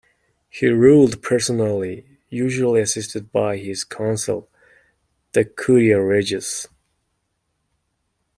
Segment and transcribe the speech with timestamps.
[0.49, 4.49] He ruled personally, usually assisted by his Council,
[5.33, 6.65] the Curia Regis.